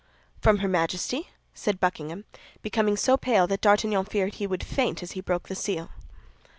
"From 0.41 0.57
her 0.61 0.67
Majesty!" 0.67 1.29
said 1.53 1.79
Buckingham, 1.79 2.25
becoming 2.63 2.97
so 2.97 3.17
pale 3.17 3.45
that 3.45 3.61
D'Artagnan 3.61 4.05
feared 4.05 4.33
he 4.33 4.47
would 4.47 4.63
faint 4.63 5.03
as 5.03 5.11
he 5.11 5.21
broke 5.21 5.47
the 5.47 5.53
seal. 5.53 5.91